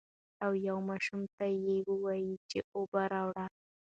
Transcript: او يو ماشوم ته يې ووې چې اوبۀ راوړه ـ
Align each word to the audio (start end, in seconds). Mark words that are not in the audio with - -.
او 0.43 0.51
يو 0.67 0.77
ماشوم 0.89 1.21
ته 1.35 1.45
يې 1.65 1.77
ووې 1.89 2.23
چې 2.49 2.57
اوبۀ 2.75 3.03
راوړه 3.13 3.45
ـ 3.49 3.53